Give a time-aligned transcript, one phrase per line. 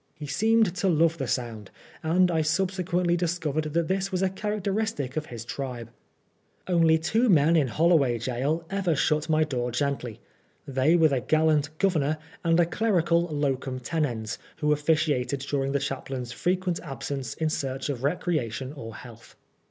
[0.15, 1.69] He seemed to love the sound,
[2.01, 5.91] and I subsequently discovered that this was a charac teristic of his tribe.
[6.67, 10.19] Only two men in HoUoway Gaol ever shut my door gently.
[10.67, 16.31] They were the gallant Governor and a clerical locum tenens who officiated during the chaplain's
[16.31, 19.35] frequent absence in search of recreation or health.